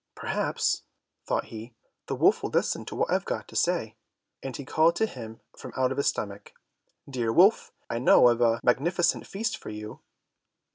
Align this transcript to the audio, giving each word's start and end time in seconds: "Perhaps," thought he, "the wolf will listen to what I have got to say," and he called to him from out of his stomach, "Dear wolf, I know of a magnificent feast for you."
"Perhaps," 0.15 0.81
thought 1.27 1.45
he, 1.53 1.75
"the 2.07 2.15
wolf 2.15 2.41
will 2.41 2.49
listen 2.49 2.85
to 2.85 2.95
what 2.95 3.11
I 3.11 3.13
have 3.13 3.23
got 3.23 3.47
to 3.49 3.55
say," 3.55 3.97
and 4.41 4.57
he 4.57 4.65
called 4.65 4.95
to 4.95 5.05
him 5.05 5.41
from 5.55 5.71
out 5.77 5.91
of 5.91 5.97
his 5.97 6.07
stomach, 6.07 6.53
"Dear 7.07 7.31
wolf, 7.31 7.71
I 7.87 7.99
know 7.99 8.27
of 8.29 8.41
a 8.41 8.61
magnificent 8.63 9.27
feast 9.27 9.57
for 9.59 9.69
you." 9.69 9.99